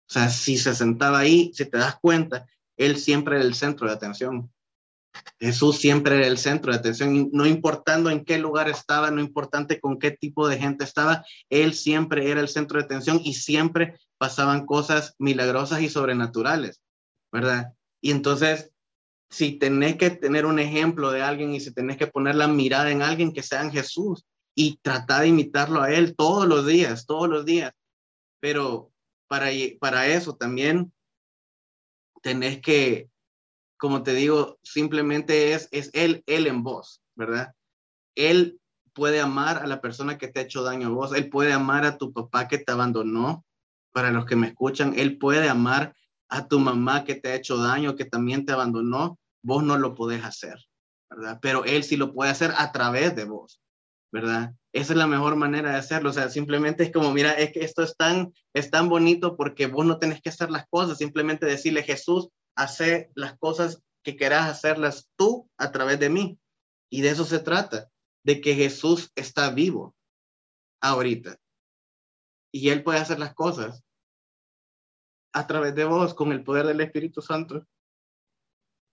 [0.10, 3.88] O sea, si se sentaba ahí, si te das cuenta, él siempre era el centro
[3.88, 4.52] de atención.
[5.39, 9.80] Jesús siempre era el centro de atención, no importando en qué lugar estaba, no importante
[9.80, 14.00] con qué tipo de gente estaba, él siempre era el centro de atención y siempre
[14.17, 16.82] pasaban cosas milagrosas y sobrenaturales,
[17.32, 17.74] ¿verdad?
[18.02, 18.72] Y entonces,
[19.30, 22.91] si tenés que tener un ejemplo de alguien y si tenés que poner la mirada
[22.91, 27.06] en alguien que sea en Jesús y tratar de imitarlo a él todos los días,
[27.06, 27.74] todos los días,
[28.39, 28.91] pero
[29.29, 29.47] para,
[29.79, 30.91] para eso también
[32.21, 33.09] tenés que,
[33.77, 37.53] como te digo, simplemente es, es él, él en vos, ¿verdad?
[38.15, 38.59] Él
[38.93, 41.85] puede amar a la persona que te ha hecho daño a vos, él puede amar
[41.85, 43.45] a tu papá que te abandonó,
[43.93, 45.95] para los que me escuchan, él puede amar
[46.27, 49.93] a tu mamá que te ha hecho daño, que también te abandonó, vos no lo
[49.93, 50.57] podés hacer,
[51.09, 51.39] ¿verdad?
[51.41, 53.61] Pero él sí lo puede hacer a través de vos,
[54.12, 54.53] ¿verdad?
[54.72, 56.12] esa es la mejor manera de hacerlo.
[56.12, 59.68] O sea, simplemente es como, mira, es que esto es tan, es tan bonito porque
[59.68, 64.47] vos no tenés que hacer las cosas, simplemente decirle, Jesús, hace las cosas que querás
[64.47, 66.39] hacerlas tú a través de mí.
[66.91, 67.89] Y de eso se trata,
[68.24, 69.95] de que Jesús está vivo
[70.82, 71.38] ahorita.
[72.51, 73.84] Y Él puede hacer las cosas
[75.34, 77.66] a través de vos con el poder del Espíritu Santo.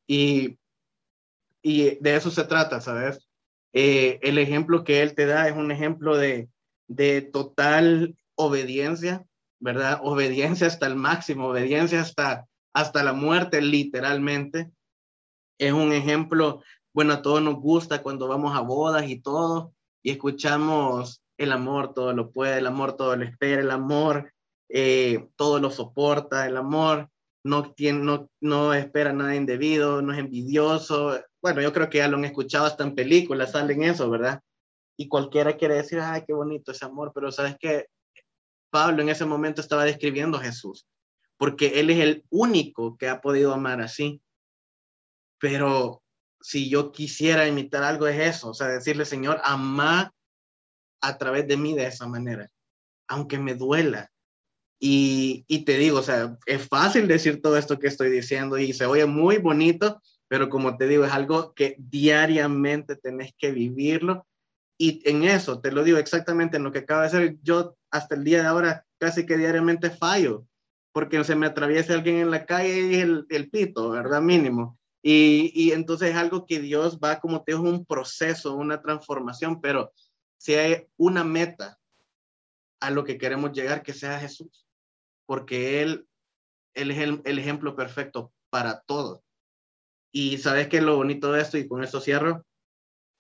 [0.07, 0.59] Y,
[1.63, 3.26] y de eso se trata, ¿sabes?
[3.79, 6.49] Eh, el ejemplo que él te da es un ejemplo de,
[7.31, 9.27] total obediencia,
[9.61, 10.01] ¿verdad?
[10.03, 14.71] Obediencia hasta el máximo, obediencia hasta, hasta la muerte, literalmente.
[15.59, 16.63] Es un ejemplo,
[16.95, 21.93] bueno, a todos nos gusta cuando vamos a bodas y todo, y escuchamos el amor
[21.93, 24.33] todo lo puede, el amor todo lo espera, el amor
[24.71, 27.11] eh, todo lo soporta, el amor
[27.45, 31.21] no, tiene, no, no espera nada indebido, no es envidioso.
[31.47, 34.43] Bueno, yo creo que ya lo han escuchado hasta en películas, salen eso, ¿verdad?
[34.99, 37.87] Y cualquiera quiere decir, ay, qué bonito ese amor, pero sabes que
[38.69, 40.89] Pablo en ese momento estaba describiendo a Jesús,
[41.37, 44.21] porque él es el único que ha podido amar así.
[45.39, 46.03] Pero
[46.41, 50.13] si yo quisiera imitar algo es eso, o sea, decirle, Señor, ama
[51.01, 52.51] a través de mí de esa manera,
[53.07, 54.11] aunque me duela.
[54.81, 58.73] Y, y te digo, o sea, es fácil decir todo esto que estoy diciendo y
[58.73, 64.27] se oye muy bonito, pero como te digo, es algo que diariamente tenés que vivirlo.
[64.79, 68.15] Y en eso, te lo digo exactamente en lo que acaba de hacer, yo hasta
[68.15, 70.47] el día de ahora casi que diariamente fallo,
[70.93, 74.21] porque se me atraviesa alguien en la calle y el, el pito, ¿verdad?
[74.21, 74.79] Mínimo.
[75.03, 79.61] Y, y, entonces es algo que Dios va, como te digo, un proceso, una transformación,
[79.61, 79.93] pero
[80.37, 81.79] si hay una meta
[82.81, 84.67] a lo que queremos llegar, que sea Jesús,
[85.25, 86.09] porque Él,
[86.75, 89.26] él es el, el ejemplo perfecto para todos.
[90.19, 92.43] Y sabes que lo bonito de esto, y con esto cierro,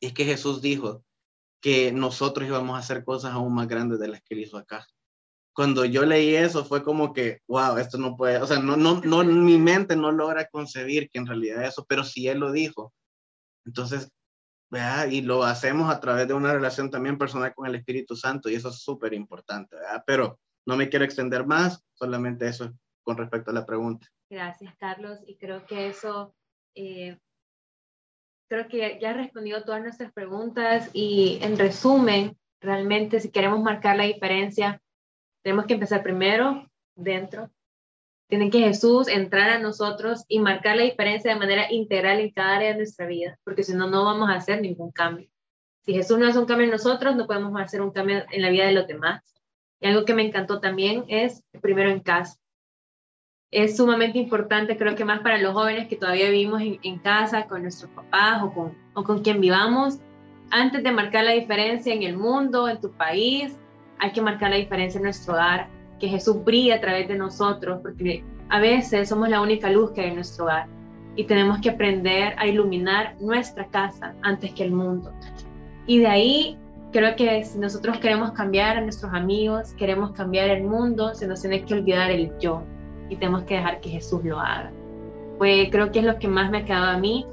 [0.00, 1.04] es que Jesús dijo
[1.60, 4.86] que nosotros íbamos a hacer cosas aún más grandes de las que él hizo acá.
[5.52, 9.02] Cuando yo leí eso fue como que, wow, esto no puede, o sea, no, no,
[9.02, 12.94] no, mi mente no logra concebir que en realidad eso, pero si él lo dijo,
[13.66, 14.10] entonces
[15.10, 18.54] y lo hacemos a través de una relación también personal con el Espíritu Santo y
[18.54, 19.76] eso es súper importante,
[20.06, 22.72] Pero no me quiero extender más, solamente eso
[23.02, 24.08] con respecto a la pregunta.
[24.30, 26.34] Gracias, Carlos, y creo que eso,
[26.76, 27.18] eh,
[28.48, 33.96] creo que ya has respondido todas nuestras preguntas y en resumen, realmente si queremos marcar
[33.96, 34.80] la diferencia,
[35.42, 37.50] tenemos que empezar primero dentro
[38.28, 42.56] tienen que Jesús entrar a nosotros y marcar la diferencia de manera integral en cada
[42.56, 45.28] área de nuestra vida, porque si no, no vamos a hacer ningún cambio.
[45.82, 48.50] Si Jesús no hace un cambio en nosotros, no podemos hacer un cambio en la
[48.50, 49.22] vida de los demás.
[49.80, 52.38] Y algo que me encantó también es primero en casa.
[53.52, 57.62] Es sumamente importante, creo que más para los jóvenes que todavía vivimos en, casa con
[57.62, 60.00] nuestros papás o con, o con quien vivamos,
[60.50, 63.56] antes de marcar la diferencia en el mundo, en tu país,
[63.98, 65.68] hay que marcar la diferencia en nuestro hogar,
[66.00, 70.00] que Jesús brille a través de nosotros, porque a veces somos la única luz que
[70.00, 70.66] hay en nuestro hogar
[71.14, 75.12] y tenemos que aprender a iluminar nuestra casa antes que el mundo.
[75.86, 76.58] Y de ahí
[76.92, 81.40] creo que si nosotros queremos cambiar a nuestros amigos, queremos cambiar el mundo, se nos
[81.40, 82.64] tiene que olvidar el yo
[83.08, 84.70] y tenemos que dejar que Jesús lo haga.
[85.38, 87.26] Pues creo que es lo que más me ha quedado a mí.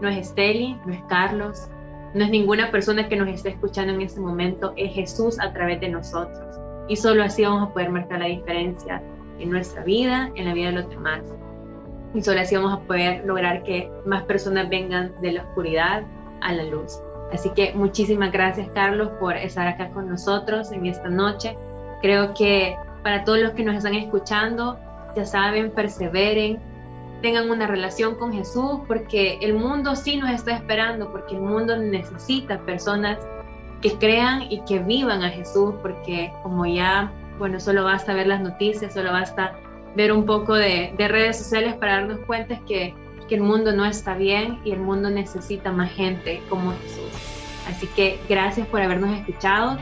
[0.00, 1.68] No es Esteli, no es Carlos,
[2.14, 5.80] no es ninguna persona que nos esté escuchando en este momento, es Jesús a través
[5.80, 6.50] de nosotros
[6.90, 9.00] y solo así vamos a poder marcar la diferencia
[9.38, 11.22] en nuestra vida, en la vida de los demás.
[12.12, 16.02] Y solo así vamos a poder lograr que más personas vengan de la oscuridad
[16.40, 17.00] a la luz.
[17.32, 21.56] Así que muchísimas gracias Carlos por estar acá con nosotros en esta noche.
[22.02, 24.76] Creo que para todos los que nos están escuchando,
[25.14, 26.58] ya saben, perseveren,
[27.22, 31.76] tengan una relación con Jesús, porque el mundo sí nos está esperando, porque el mundo
[31.76, 33.18] necesita personas
[33.82, 38.40] que crean y que vivan a Jesús, porque como ya, bueno, solo basta ver las
[38.40, 39.54] noticias, solo basta
[39.96, 42.94] ver un poco de, redes sociales para darnos cuenta que,
[43.28, 47.10] que el mundo no está bien y el mundo necesita más gente como Jesús.
[47.68, 49.78] Así que gracias por habernos escuchado.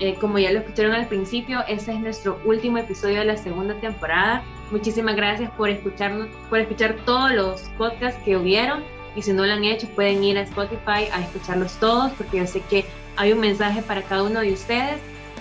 [0.00, 3.74] Eh, como ya lo escucharon al principio, ese es nuestro último episodio de la segunda
[3.80, 4.42] temporada.
[4.70, 8.82] Muchísimas gracias por escucharnos, por escuchar todos los podcasts que hubieron.
[9.14, 12.46] Y si no lo han hecho, pueden ir a Spotify a escucharlos todos, porque yo
[12.46, 12.86] sé que
[13.16, 14.98] hay un mensaje para cada uno de ustedes.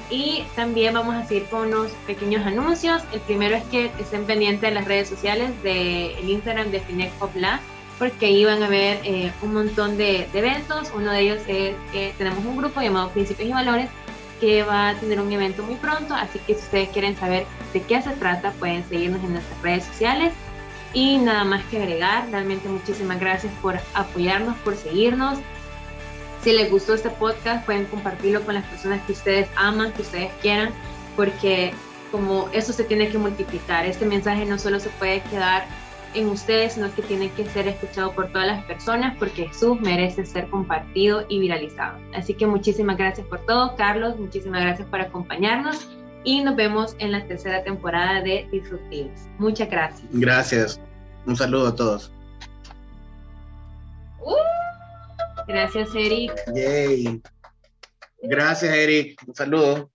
[0.09, 3.03] Y también vamos a seguir con unos pequeños anuncios.
[3.13, 7.11] El primero es que estén pendientes de las redes sociales del de Instagram de Finec
[7.99, 10.91] porque ahí van a ver eh, un montón de, eventos.
[10.95, 13.89] Uno de ellos es que tenemos un grupo llamado Principios y Valores
[14.39, 16.13] que va a tener un evento muy pronto.
[16.13, 19.85] Así que si ustedes quieren saber de qué se trata, pueden seguirnos en nuestras redes
[19.85, 20.33] sociales.
[20.93, 25.37] Y nada más que agregar, realmente muchísimas gracias por apoyarnos, por seguirnos.
[26.43, 30.31] Si les gustó este podcast, pueden compartirlo con las personas que ustedes aman, que ustedes
[30.41, 30.71] quieran,
[31.15, 31.73] porque
[32.11, 33.85] como eso se tiene que multiplicar.
[33.85, 35.67] Este mensaje no solo se puede quedar
[36.13, 40.25] en ustedes, sino que tiene que ser escuchado por todas las personas, porque Jesús merece
[40.25, 41.99] ser compartido y viralizado.
[42.13, 45.87] Así que muchísimas gracias por todo, Carlos, muchísimas gracias por acompañarnos
[46.23, 49.19] y nos vemos en la tercera temporada de Disruptivos.
[49.37, 50.07] Muchas gracias.
[50.11, 50.79] Gracias.
[51.25, 52.11] Un saludo a todos.
[54.21, 54.35] Uh.
[55.47, 56.33] Gracias, Eric.
[56.53, 57.21] Yay.
[58.23, 59.21] Gracias, Eric.
[59.27, 59.89] Un saludo.